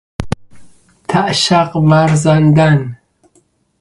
تعشق 1.09 1.75
ورزندن 1.75 2.97